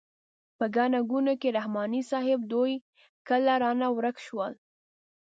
[0.57, 2.73] په ګڼه ګوڼه کې رحماني صیب دوی
[3.27, 4.53] کله رانه ورک شول.